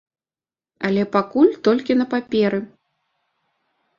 [0.87, 2.59] Але пакуль толькі на паперы.